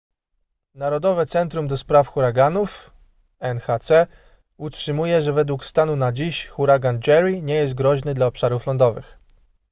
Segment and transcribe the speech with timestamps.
[0.75, 1.83] narodowe centrum ds.
[2.07, 2.93] huraganów
[3.39, 3.91] nhc
[4.57, 9.19] utrzymuje że według stanu na dziś huragan jerry nie jest groźny dla obszarów lądowych